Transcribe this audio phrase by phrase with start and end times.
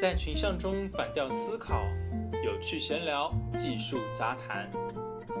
[0.00, 1.84] 在群像中反调思考，
[2.42, 4.66] 有趣闲聊，技术杂谈。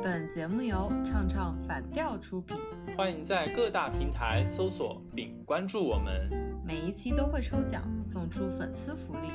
[0.04, 2.54] 本节目由唱唱反调出品，
[2.94, 6.28] 欢迎在各大平台搜索并关注我们。
[6.62, 9.30] 每一期都会抽奖送出粉丝福利，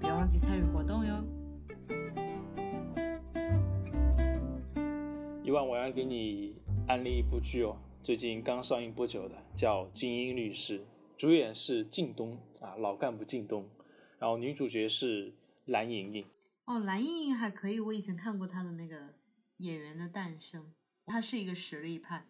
[0.00, 1.14] 别忘记参与活动哟。
[5.44, 6.56] 一万，我要给你
[6.88, 10.80] 安利一部剧哦，最近刚上映不久的，叫《精英律师》，
[11.16, 13.64] 主演是靳东啊，老干部靳东。
[14.20, 15.32] 然后女主角是
[15.64, 16.26] 蓝盈莹
[16.66, 18.96] 哦，蓝盈莹还可以，我以前看过她的那个
[19.56, 20.62] 《演员的诞生》，
[21.06, 22.26] 她是一个实力派。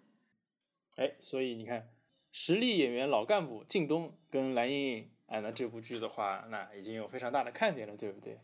[0.97, 1.91] 哎，所以你看，
[2.31, 8.39] 实力演员老干部靳东跟蓝盈莹，哎，那这部剧的话，那已经有非常大的看点了，对不对？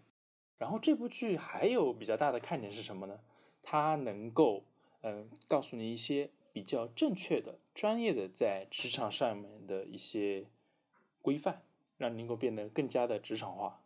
[0.59, 3.21] 然后这部剧还有比较大的看点是什么呢？
[3.63, 4.65] 它能够
[5.03, 10.47] 嗯告诉你一些比较正确的、专业的在职场上面的一些
[11.23, 11.63] 规范。
[11.97, 13.81] 让你能够变得更加的职场化。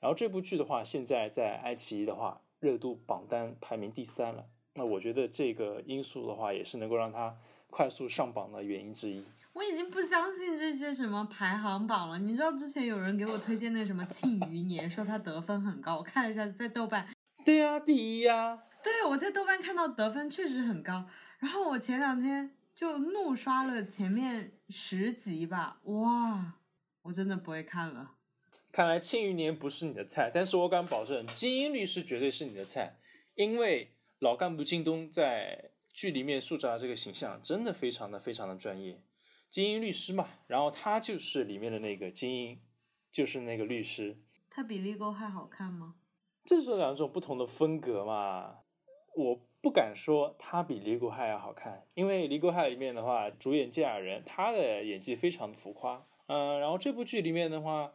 [0.00, 4.46] 然后这部剧的话，现在在爱奇艺的话，热度榜单排名第三了。
[4.74, 7.36] 那我觉得这个因素的话，也是能够让它
[7.70, 9.24] 快速上榜的原因之一。
[9.52, 12.18] 我已经不相信这些什么排行榜了。
[12.18, 15.98] 你知道之前有人给我推荐那什么《庆余年》，说它得分很高。
[15.98, 17.08] 我看了一下，在豆瓣，
[17.44, 18.64] 对呀，第一呀。
[18.82, 21.06] 对，我在豆瓣看到得分确实很高。
[21.38, 26.54] 然后我前两天就怒刷了前面十集吧，哇！
[27.04, 28.12] 我真的不会看了。
[28.72, 32.96] 看来《庆余年》不是你的菜，但是我敢保证，《精英律师》绝对是你的菜，
[33.34, 39.00] 因为老干部靳东在剧里面塑造的这个形象真的非常的非常的专业。
[39.50, 42.60] 精英律师嘛，然后他就是里面的那个精英，
[43.12, 44.16] 就是那个律师。
[44.50, 45.96] 他比《立沟还好看吗？
[46.44, 48.60] 这是两种不同的风格嘛。
[49.14, 56.04] 我不敢说他比《离沟还要好看，因为《离沟害》里面的话，主演健雅人，他的演技非常的浮夸。
[56.26, 57.92] 嗯，然后这部剧里面的话，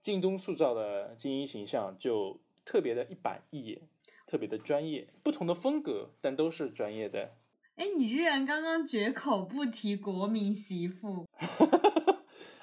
[0.00, 3.80] 靳东塑造的精英形象就特别的一板一眼，
[4.24, 7.32] 特别的专业，不同的风格，但都是专业的。
[7.74, 11.26] 哎，你居然刚刚绝口不提国民媳妇？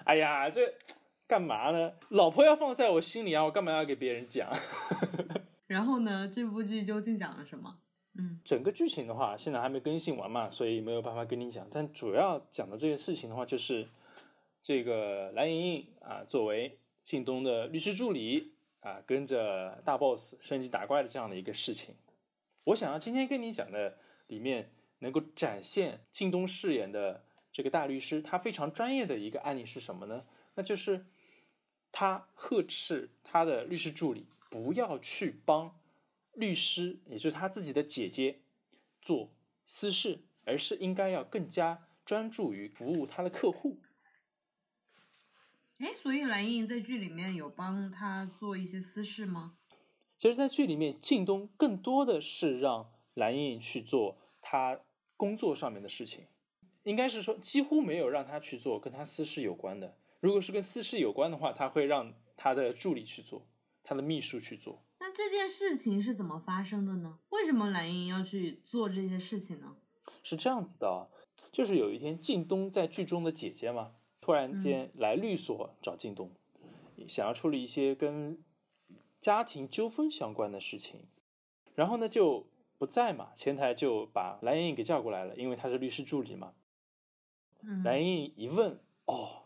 [0.06, 0.74] 哎呀，这
[1.28, 1.92] 干嘛呢？
[2.10, 4.50] 老婆要放在我心里啊，我干嘛要给别人讲？
[5.68, 7.76] 然后呢，这部剧究竟讲了什么？
[8.18, 11.68] 嗯，整个剧情的话，现在还没更新完嘛，所以没有办法跟你讲。
[11.70, 13.86] 但主要讲的这个事情的话，就是。
[14.64, 21.94] 这个蓝莹莹啊，作为靳东的律师助理啊，跟着大 boss 升级打怪的这样的一个事情，
[22.64, 23.98] 我想要今天跟你讲的
[24.28, 30.26] 里面能够展现靳东饰演的这个大律师他非常专业的一个案例是什么呢？
[30.56, 31.06] 那就是
[31.92, 35.78] 他呵斥他的律师助理不要去帮
[36.32, 38.40] 律师，也就是他自己的姐姐
[39.02, 39.30] 做
[39.66, 43.78] 私事，而是应该要更加专注于服务他的客户。
[45.80, 49.58] 哎，所以蓝盈莹在剧里面有帮他做一些私事吗？
[50.18, 54.80] 其实，在剧里面，靳东更多的是让蓝盈莹去做他
[55.18, 56.28] 工作上面的事情，
[56.84, 59.98] 应该是说几乎没有让他去做跟他私事有关的。
[60.22, 63.46] 如果是跟私事有关的话，他会让他的助理去做，
[63.84, 64.86] 他的秘书去做。
[65.00, 67.20] 那这件事情是怎么发生的呢？
[67.30, 69.76] 为什么蓝盈莹要去做这些事情呢？
[70.24, 71.12] 是这样子的，啊
[71.52, 73.92] 就是有一天，靳东在剧中的姐姐嘛。
[74.24, 76.32] 突然间来律所找靳东，
[77.10, 78.42] 想要处理一些跟
[79.20, 81.02] 家庭纠纷相关的事情，
[81.76, 82.48] 然后呢就
[82.78, 86.54] 不在嘛，前台就把蓝莹莹给叫过来了，因为她是律师助理嘛。
[87.84, 89.44] 蓝莹莹一问，哦，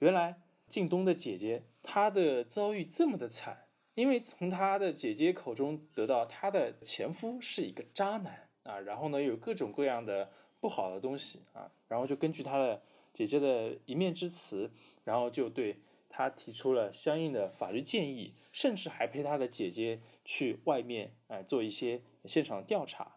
[0.00, 12.82] 原来靳东的姐姐她的遭遇这么的惨，因为从她的姐姐口中得到她的前夫是一个渣男啊，然后呢有各种各样的不好的东西啊，然后就根据她的。
[13.18, 14.70] 姐姐的一面之词，
[15.02, 23.16] 然后就对他提出了相应的法律建议，甚至还陪他的姐姐去外面啊做一些现场调查。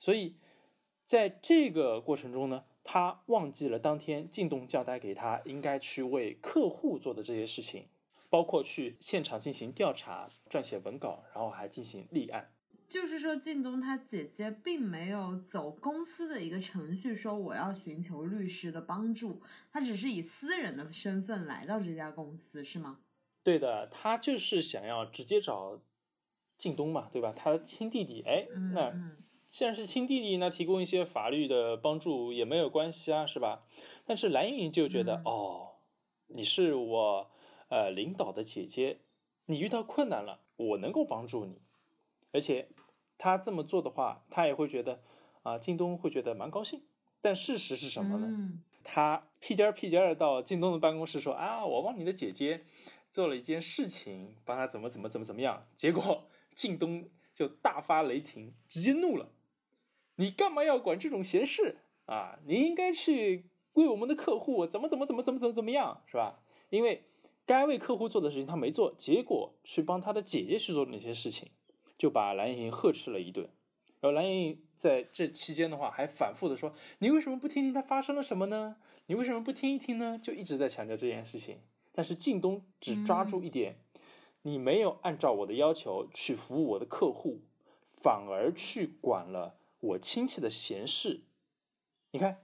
[0.00, 0.34] 所以
[1.04, 7.86] 在这个过程中呢，他忘记了当天靳东交代给他应该去为客户做的这些事情，
[8.28, 12.50] 包括去现场进行调查、撰写文稿，然后还进行立案。
[12.88, 19.42] 就是说，靳东他姐姐并没有走公司的一个程序，说我要寻求律师的帮助，
[19.72, 23.00] 他只是以私人的身份来到这家公司，是吗？
[23.42, 25.80] 对的，他就是想要直接找
[26.56, 27.32] 靳东嘛，对吧？
[27.34, 28.92] 他亲弟弟，哎，那
[29.46, 33.64] 既然是亲弟弟，那提供一些法律的帮助也没有关系啊，是吧？
[34.04, 35.76] 但是蓝莹莹就觉得，哦，
[36.28, 37.30] 你是我
[37.68, 39.00] 呃领导的姐姐，
[39.46, 41.60] 你遇到困难了，我能够帮助你。
[42.36, 42.68] 而且
[43.16, 45.00] 他这么做的话，他也会觉得
[45.42, 46.82] 啊，靳东会觉得蛮高兴。
[47.22, 48.52] 但事实是什么呢？
[48.84, 52.62] 他屁颠儿屁颠儿到靳东的办公室说啊，我帮你的姐姐
[53.10, 55.66] 做了一件事情，帮她怎么怎么怎么怎么样。
[55.74, 59.30] 结果靳东就大发雷霆，直接怒了
[60.16, 62.38] ：“你干嘛要管这种闲事啊？
[62.44, 63.46] 你应该去
[63.76, 66.42] 为我们的客户怎么怎么怎么怎么怎么怎么样，是吧？
[66.68, 67.04] 因为
[67.46, 71.48] 该为客户做的事情他没做，结果去帮他的姐姐去做那些事情，
[71.96, 73.48] 就把蓝盈莹呵斥了一顿。
[74.00, 78.76] 然后蓝盈莹在这期间的话，还反复的说：“你为什么不听听他发生了什么呢？
[79.06, 81.60] 你为什么不听一听呢？”就一直在强调这件事情。
[81.92, 83.76] 但是靳东只抓住一点，
[84.42, 87.40] 你没有按照我的要求去服务我的客户，
[87.94, 91.22] 反而去管了我亲戚的闲事。
[92.10, 92.42] 你看，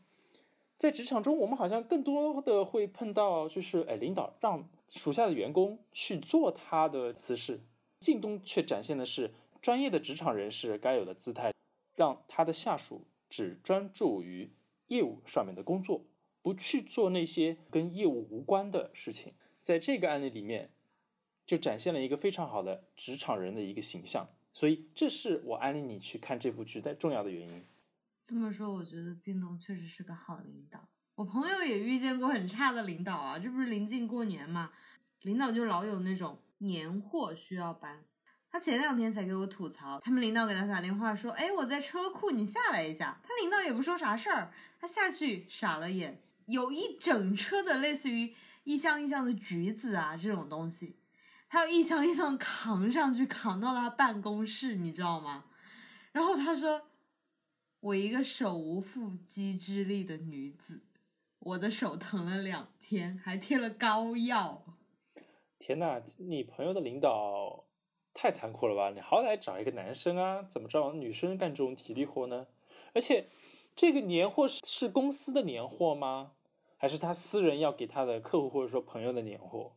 [0.78, 7.60] 在职场中，我们好像更多的会碰到，就是哎，领导让属下的员工去做他的私事，
[8.00, 9.32] 靳东却展现的是。
[9.62, 11.54] 专业的职场人士该有的姿态，
[11.94, 14.50] 让他的下属只专注于
[14.88, 16.04] 业务上面的工作，
[16.42, 19.32] 不去做那些跟业务无关的事情。
[19.62, 20.72] 在这个案例里面，
[21.46, 24.28] 就展现了一个非常好的职场人的一个形象。
[24.52, 27.64] 所以，这是我安利你去看这部剧的重要的原因。
[28.24, 30.88] 这么说，我觉得靳东确实是个好领导。
[31.14, 34.72] 我朋友也遇见过很差的领导啊，这不是临近过年嘛，
[35.22, 38.04] 领导就老有那种年货需要搬。
[38.52, 48.34] 他前两天才给我吐槽，他们领导给他打电话说：“哎，我在车库，你下来一下。”他领导也不说啥事儿，他下去傻了眼，有一整车的类似于
[48.64, 50.96] 一箱一箱的橘子啊这种东西，
[51.48, 55.46] 他要一箱一箱扛上去，扛到他办公室，你知道吗？
[56.12, 56.88] 然后他说
[57.80, 60.82] ：“我一个手无缚鸡之力的女子，
[61.38, 64.62] 我的手疼了两天，还贴了膏药。”
[65.58, 67.64] 天呐，你朋友的领导。
[68.14, 68.90] 太残酷了吧！
[68.90, 72.46] 你好歹找一个男生啊，怎么着女生干这种体力活呢？
[72.94, 73.28] 而且，
[73.74, 76.32] 这个年货是是公司的年货吗？
[76.76, 79.72] 还是他私人要给他的客户或者说朋友的年货？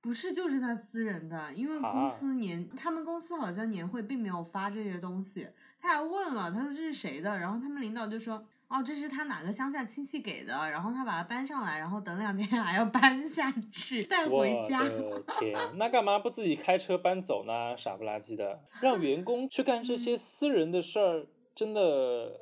[0.00, 5.48] 不是，就是他私人的，因为公司年，他们公司好像年会并没有发这些东西。
[5.78, 7.38] 他还问了，他说这是谁的？
[7.38, 8.46] 然后他们领导就说。
[8.72, 14.80] 哦，这是他哪个乡下亲戚给的，然后他把它搬上来，然后等两天 还要搬下去带回家。
[14.80, 17.76] 我的 天，那干嘛不自己开车搬走呢？
[17.76, 22.40] 傻不拉几的，让员工去干这些私人的事儿，真的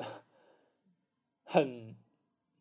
[1.42, 1.96] 很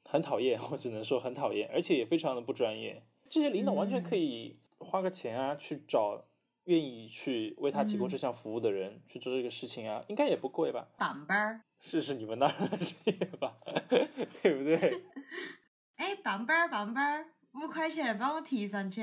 [0.04, 0.60] 很讨厌。
[0.72, 3.04] 我只能说很讨厌，而且也非常的不专业。
[3.30, 6.26] 这些领导完全可以花个钱啊，去找
[6.70, 10.88] 愿意去为他提供这项服务的人去做这个事情啊，应该也不贵吧？
[11.00, 11.62] 板板儿。
[11.80, 13.58] 试试你们那儿的职业吧，
[14.44, 15.02] 对不对？
[15.98, 19.02] 哎，板板儿板板儿，五块钱帮我提上去。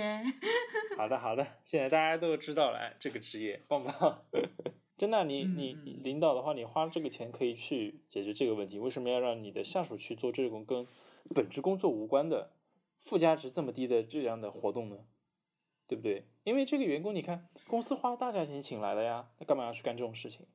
[0.96, 4.22] 好的好的，现在大家都知道了，这个职业棒不棒？
[4.96, 5.72] 真的，你你
[6.04, 10.86] 领导的话，你花这个钱可以去解决这个问题，为什么要让你的下属去做这种跟
[11.34, 12.52] 本职工作无关的
[13.00, 14.98] 附加值这么低的这样的活动呢？
[15.86, 16.26] 对不对？
[16.44, 20.46] 因为这个员工，你看公司花大价钱请来的呀，那干嘛要去干这种事情？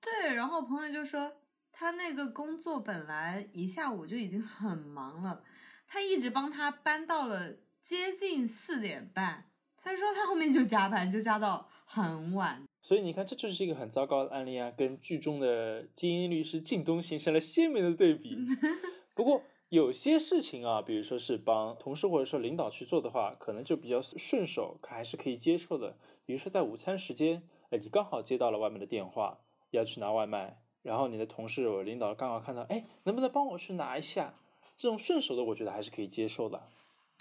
[0.00, 1.32] 对，然后朋友就说。
[1.70, 5.44] 他那个工作本来一下午就已经很忙了，
[5.86, 9.48] 他一直帮他搬到了接近四点半。
[9.76, 12.64] 他说他后面就加班，就加到很晚。
[12.82, 18.36] 所以你看，这就是一个很糟糕的案例啊，跟剧中的精英律师靳东形成了鲜明的对比。
[19.14, 25.98] 不过有些事情啊，比如说是帮同事或者说领导去做的话，可能就比较顺手，还是可以接受的。
[26.24, 30.62] 比如说在午餐时间，哎，你刚好接到了外面的电话，要去拿外卖。
[30.82, 34.32] 然后你的同事、我领导刚好看到，哎，能不能帮我去拿一下？
[34.76, 36.68] 这种顺手的，我觉得还是可以接受的。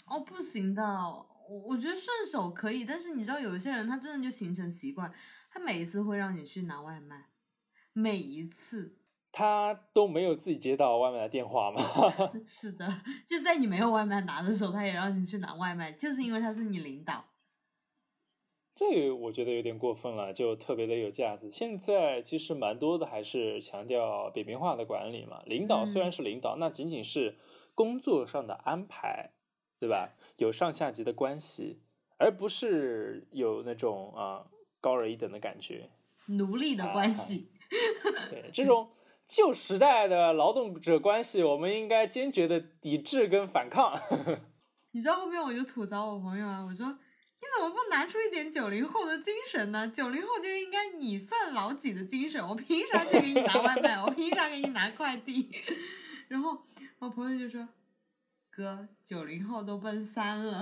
[0.05, 5.11] 哦，不行的，我我觉得顺手可以，但是你知道，有一些人他真的就形成习惯，
[5.51, 7.25] 他每一次会让你去拿外卖，
[7.91, 8.96] 每一次
[9.37, 11.79] 他都没有自己接到外卖的电话吗？
[12.43, 17.23] 是的，就在你没有外卖拿的时候，他也让你去拿外卖，就是因为他是你领导。
[18.73, 21.51] 这个我觉得有点过分了，就特别的有架子。
[21.51, 25.43] 现在其实蛮多的还是强调扁平化的管理嘛。
[25.45, 27.37] 领导虽然是领导，那仅仅是
[27.75, 29.33] 工作上的安排，
[29.79, 30.15] 对吧？
[30.37, 31.83] 有上下级的关系，
[32.17, 34.47] 而不是有那种啊
[34.81, 35.91] 高人一等的感觉。
[36.29, 37.51] 奴隶的关系。
[38.31, 38.89] 对这种
[39.27, 43.93] 旧时代的劳动者关系，我们应该坚决的抵制跟反抗。
[44.91, 46.97] 你知道后面我就吐槽我朋友啊，我说。
[47.39, 49.87] 你怎么不拿出一点九零后的精神呢？
[49.87, 52.43] 九零后就应该你算老几的精神？
[52.43, 54.01] 我凭啥去给你拿外卖？
[54.01, 55.51] 我凭啥给你拿快递？
[56.29, 56.57] 然后
[56.97, 57.69] 我朋友就说
[58.49, 60.59] ：“哥，九零后都奔三了。”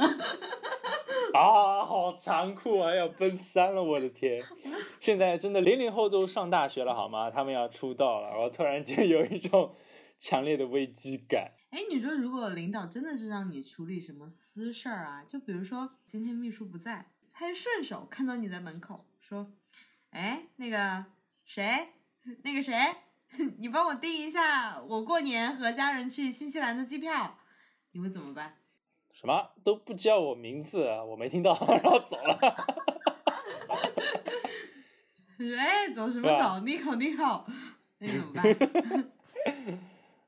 [1.36, 2.96] 啊，好残酷啊！
[2.96, 4.42] 要奔三了，我的天！
[5.02, 7.30] 现在真的零零后都上大学了好吗？
[7.30, 9.76] 他们要出道了，我突然间有一种
[10.18, 11.52] 强烈的危机感。
[11.72, 19.52] 哎，你说如果领导真的是让你处理什么私事儿啊，就比如说今天秘书不在，他就顺手看到你在门口说
[20.12, 21.06] ：“哎，那个
[21.44, 21.90] 谁，
[22.44, 22.74] 那个谁，
[23.58, 27.38] 你帮我订一下我过年和家人去新西兰的机票。”
[27.92, 28.58] 你会怎么办？
[29.16, 32.38] 什么都不叫我名字，我没听到， 然后走了。
[35.58, 36.60] 哎，走什么走？
[36.66, 37.48] 你好，你好，
[38.00, 38.44] 那怎么办？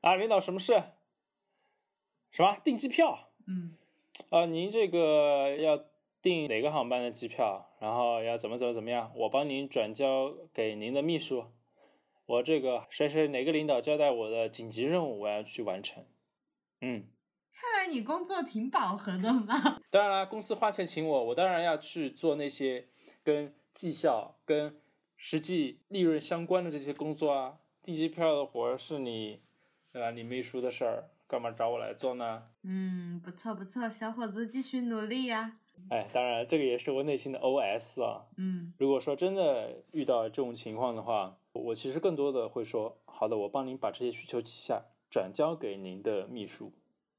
[0.00, 0.82] 啊，领导，什么事？
[2.30, 3.28] 什么订机票？
[3.46, 3.76] 嗯，
[4.30, 5.84] 啊，您这个要
[6.22, 7.68] 订哪个航班的机票？
[7.80, 9.12] 然后要怎么怎么怎么样？
[9.14, 11.44] 我帮您转交给您的秘书。
[12.24, 16.04] 我这个谁谁哪个领导交代我的紧急任务，我要去完成。
[16.80, 17.04] 嗯，
[17.60, 19.80] 看来你工作挺饱和的嘛。
[19.90, 22.86] 当然啦，公司花钱请我，我当然要去做那些
[23.22, 24.76] 跟绩效、跟
[25.16, 27.58] 实际利润相关的这些工作啊。
[27.82, 29.40] 订机票的活是你，
[29.92, 30.10] 对吧？
[30.10, 31.10] 你秘书的事儿。
[31.26, 32.44] 干嘛找我来做呢？
[32.62, 35.58] 嗯，不错不错，小伙子继续努力呀。
[35.90, 38.24] 哎，当然，这个也是我内心的 OS 啊。
[38.38, 46.72] 嗯，如果说真的遇到这种情况的话，我其实更多的会说，好的，我帮您把这些需求记下，转交给您的秘书，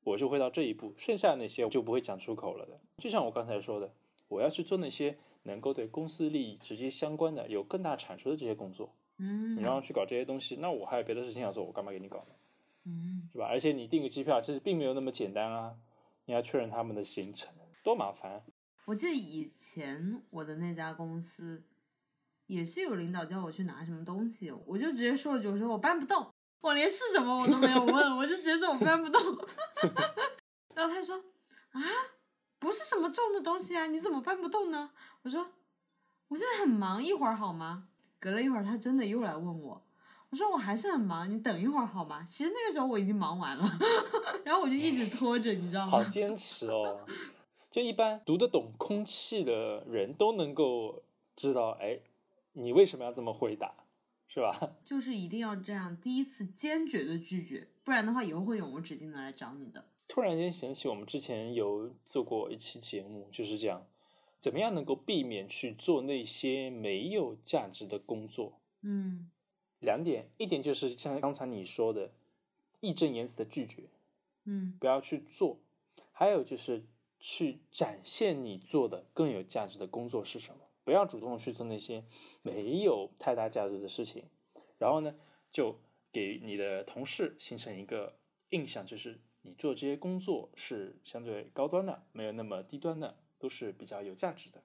[0.09, 2.79] 我就会到这一步，剩下那些就不会讲出口了的。
[2.97, 3.93] 就像我刚才说的，
[4.27, 8.93] 我要去做那些能够对公司利益直接相关的、有更大产出的这些工作。
[9.17, 12.35] 嗯，你让我去搞这些东西，那我还有别的事情要做，我干嘛给你搞呢？
[12.85, 13.45] 嗯，是吧？
[13.45, 15.75] 而且你订个机票，其实并没有那么简单啊！
[16.25, 18.41] 你要确认他们的行程，多麻烦。
[18.85, 21.63] 我记得以前我的那家公司，
[22.47, 29.21] 也是有领导叫我去拿什么东西，我就直接说了句：“我说我搬不动，我连是什么我都没有问，我就直接说我搬不动。
[30.75, 31.15] ”然后他说
[31.71, 31.81] ：“啊，
[32.59, 34.91] 不是什么重的东西啊，你怎么搬不动呢？”
[35.23, 35.45] 我说
[36.29, 37.87] ：“我现在很忙，一会儿好吗？”
[38.19, 39.81] 隔了一会儿，他真的又来问我。
[40.29, 42.23] 我说我还是很忙，你等一会儿好吗？
[42.23, 43.65] 其实那个时候我已经忙完了，
[44.45, 45.91] 然后我就一直拖着，你知道吗？
[45.91, 47.05] 好坚持哦！
[47.71, 51.01] 就一般读得懂空气的人都能够
[51.35, 51.99] 知道，哎，
[52.53, 53.73] 你为什么要这么回答，
[54.29, 54.77] 是吧？
[54.85, 59.83] 就是一定要这样，第一次坚决的拒绝，不然的话以后会永无止境的来找你的。
[60.07, 63.85] 突然间想起我们之前有做过一期节目，就是这样，
[64.37, 68.59] 怎么样能够避免去做那些没有价值的工作？
[68.81, 69.29] 嗯。
[69.81, 72.11] 两点，一点就是像刚才你说的，
[72.81, 73.83] 义正言辞的拒绝，
[74.43, 75.57] 嗯，不要去做；
[76.11, 76.83] 还有就是
[77.17, 80.59] 去展现你做的更有价值的工作是什么，
[80.89, 82.03] 不要主动去做那些
[82.41, 84.23] 没有太大价值的事情。
[84.79, 85.13] 然后呢，
[85.51, 85.79] 就
[86.11, 88.17] 给你的同事形成一个
[88.49, 94.63] 印象，就是你做这些工作是相对高端的，没有那么低端的，都是比较有价值的。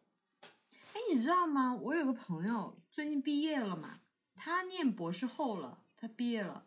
[0.94, 1.74] 哎，你知道吗？
[1.74, 4.00] 我有个朋友最近毕业了嘛。
[4.34, 6.64] 他念博士后了，他毕业了。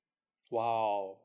[0.52, 1.18] 哇哦，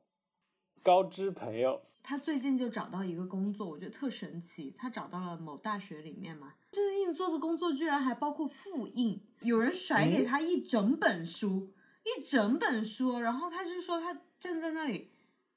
[0.83, 1.83] 高知朋友。
[2.03, 4.75] 他最近就找到一个工作，我觉得特神奇。
[4.79, 9.21] 他找到了某大学里面嘛，最近做的工作居然还包括复印。
[9.43, 15.12] 有人甩给他一整本书，一整本书，然后他就说他站在那里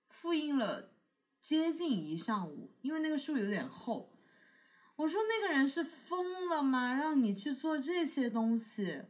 [0.10, 0.92] 复印了
[1.42, 4.12] 接近一上午，因为那个书有点厚。
[4.98, 6.94] 我说那个人是疯了吗？
[6.94, 9.04] 让你去做这些东西？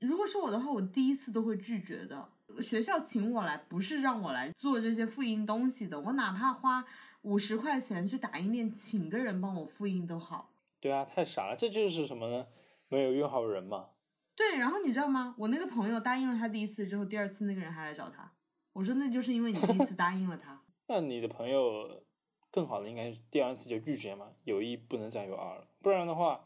[0.00, 2.28] 如果是我的话，我第一次都会拒绝的。
[2.60, 6.00] 学校请我来，不是让我来做这些复印东西的。
[6.00, 6.84] 我哪怕花
[7.22, 10.51] 五十块钱去打印店，请个人帮我复印都好。
[10.82, 12.48] 对啊，太傻了，这就是什么呢？
[12.88, 13.90] 没有用好人嘛。
[14.34, 15.34] 对，然后你知道吗？
[15.38, 18.32] 我那个朋友答应了他第一次之后，第二次那个人还来找他。
[18.72, 20.60] 我说那就是因为你第一次答应了他。
[20.88, 22.02] 那你的朋友
[22.50, 26.44] 更好的应该是第二次就拒绝嘛，有一不能再有二了，不然的话。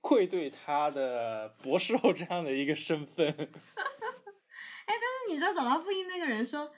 [0.00, 3.26] 愧对他的博士后这样的一个身份。
[3.32, 6.70] 哎，但是你知道找他复印那个人说：“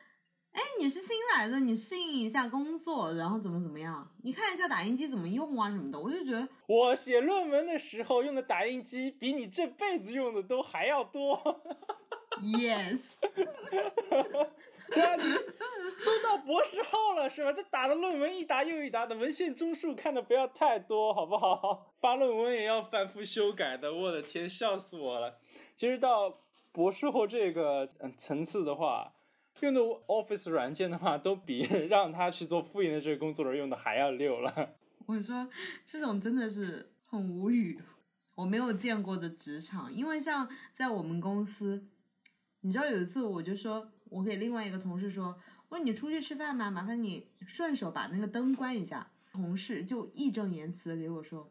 [0.57, 4.11] 哎，你是新来的，你适应一下工作，然后怎么怎么样？
[4.23, 11.39] 你看一下打印机怎么用啊什么的。”我就觉得我写论文的时候用的打印机比你这辈子用的都还要多。
[12.41, 13.03] Yes。
[14.89, 15.35] 对你
[16.05, 17.53] 都到博士后了是吧？
[17.53, 21.93] 这打的论文一沓又一沓的，文献综述看的不要太多，好不好？
[22.01, 25.39] 发论文也要反复修改的，我的天，笑死我了。
[25.75, 26.39] 其实到
[26.73, 27.87] 博士后这个
[28.17, 29.13] 层次的话，
[29.61, 34.77] 用的 Office 软件的话，都比让他去做复印的这个工作人用的还要溜了。
[35.07, 35.49] 我说
[35.85, 37.81] 这种真的是很无语，
[38.35, 41.87] 我没有见过的职场，因为像在我们公司，
[42.61, 43.89] 你知道有一次我就说。
[44.09, 45.37] 我给另外一个同事说
[45.69, 51.51] ：“我说你出去吃饭嘛，麻烦你顺手把那个灯关一下。”同事就义正言辞的给我说：“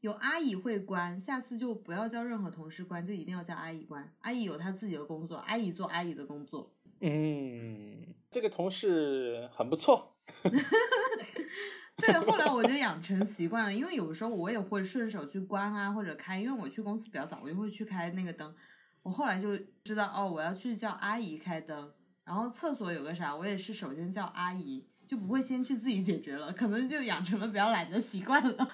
[0.00, 4.10] 有阿姨会关，下次就不要叫任何同事关，就一定要叫阿姨关。
[4.20, 10.16] 阿姨有她自己的工作，阿姨做阿姨的工作。”嗯，这个同事很不错。
[11.96, 18.54] 对，后来我就养成习惯了，因为有时候我也会顺手去关啊或者开，因为我去公司比较早，我就会去开那个灯。
[19.02, 21.92] 我后来就知道哦，我要去叫阿姨开灯，
[22.24, 28.68] 然后厕所有个啥，我也是首先叫阿姨，就不会先去自己解决了，可能就养成了比较懒的习惯了。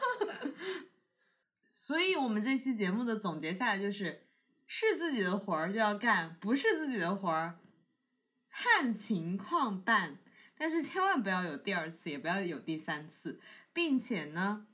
[1.75, 4.27] 所以，我们这期节目的总结下来就是：
[4.67, 7.59] 是自己的活儿就要干，不是自己的活儿
[8.53, 10.19] 看情况办。
[10.55, 13.41] 但是千万不要有第二次，也不要有第三次，
[13.73, 14.69] 并且呢，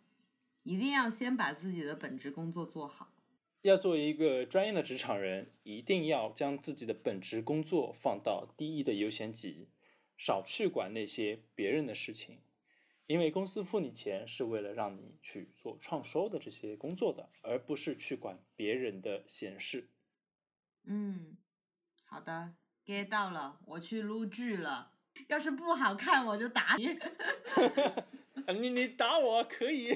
[0.64, 3.14] 一定要先把自己的本职工作做好。
[3.62, 9.68] 要做一个专业的职场人，一定要将自己的本职工作放到第一的优先级，
[10.16, 12.38] 少去管那些别人的事情。
[13.06, 19.88] 因为公司付你钱是为了让你去做创收的这些工作的，而不是去管别人的闲事。
[20.84, 21.38] 嗯，
[22.04, 22.52] 好的
[22.88, 24.92] ，get 到了，我去录剧了。
[25.26, 26.88] 要是不好看，我就打你。
[28.58, 29.94] 你你打我可以，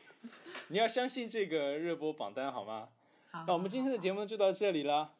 [0.68, 2.90] 你要相信这个热播榜单好吗？
[3.30, 5.14] 好，那我们今天的节目就到这里了。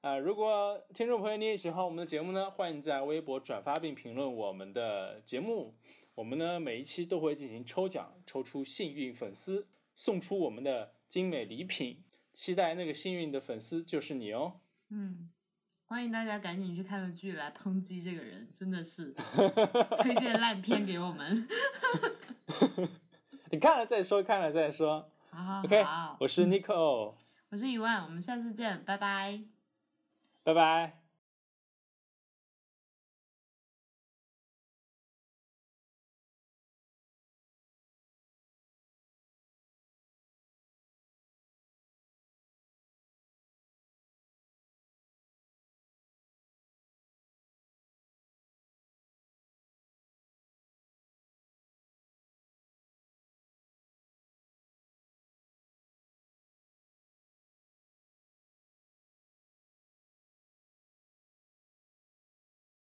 [0.00, 5.74] 啊，如果听众朋友你也喜欢我们的节目呢，欢迎在微博转发并评论我们的节目。
[6.14, 12.02] 我们呢每一期都会进行抽奖，抽出幸运粉丝，送出我们的精美礼品。
[12.32, 14.60] 期待那个幸运的粉丝就是你哦。
[14.90, 15.28] 嗯。
[15.88, 19.14] 欢迎大家赶紧去看个剧来抨击这个人，真的是
[19.96, 21.48] 推荐烂片给我们。
[23.50, 25.10] 你看了再说，看了再说。
[25.30, 25.82] 好，OK，
[26.20, 27.14] 我是 Nico，
[27.48, 29.40] 我是一万，我们下次见，拜拜，
[30.42, 31.07] 拜拜。